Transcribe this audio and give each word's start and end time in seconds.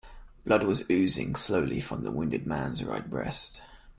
Blood 0.45 0.63
was 0.63 0.83
oozing 0.89 1.35
slowly 1.35 1.79
from 1.79 2.01
the 2.01 2.09
wounded 2.09 2.47
man's 2.47 2.83
right 2.83 3.07
breast. 3.07 3.61